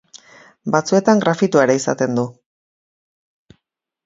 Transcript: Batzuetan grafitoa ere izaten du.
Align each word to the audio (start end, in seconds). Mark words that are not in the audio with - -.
Batzuetan 0.75 1.21
grafitoa 1.25 1.67
ere 1.67 1.75
izaten 1.81 2.17
du. 2.21 2.25